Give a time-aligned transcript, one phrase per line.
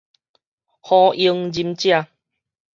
[0.79, 2.07] 火影忍者